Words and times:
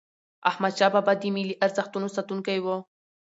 احمدشاه 0.49 0.93
بابا 0.95 1.13
د 1.17 1.23
ملي 1.35 1.55
ارزښتونو 1.65 2.07
ساتونکی 2.15 2.57
و. 2.61 2.67